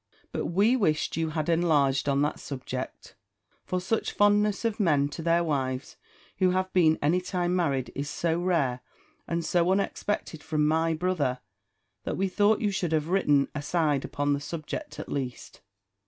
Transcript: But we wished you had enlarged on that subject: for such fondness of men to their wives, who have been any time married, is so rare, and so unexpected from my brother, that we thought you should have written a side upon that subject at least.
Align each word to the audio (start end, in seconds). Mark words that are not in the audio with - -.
But 0.31 0.47
we 0.47 0.75
wished 0.75 1.15
you 1.15 1.29
had 1.29 1.47
enlarged 1.47 2.09
on 2.09 2.23
that 2.23 2.39
subject: 2.39 3.13
for 3.63 3.79
such 3.79 4.13
fondness 4.13 4.65
of 4.65 4.79
men 4.79 5.09
to 5.09 5.21
their 5.21 5.43
wives, 5.43 5.95
who 6.39 6.49
have 6.49 6.73
been 6.73 6.97
any 7.03 7.21
time 7.21 7.55
married, 7.55 7.91
is 7.93 8.09
so 8.09 8.39
rare, 8.39 8.79
and 9.27 9.45
so 9.45 9.71
unexpected 9.71 10.41
from 10.41 10.67
my 10.67 10.95
brother, 10.95 11.39
that 12.03 12.17
we 12.17 12.27
thought 12.27 12.61
you 12.61 12.71
should 12.71 12.93
have 12.93 13.09
written 13.09 13.47
a 13.53 13.61
side 13.61 14.03
upon 14.03 14.33
that 14.33 14.39
subject 14.39 14.99
at 14.99 15.07
least. 15.07 15.61